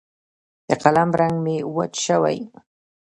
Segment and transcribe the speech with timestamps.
[0.67, 2.37] د قلم رنګ مې وچ شوی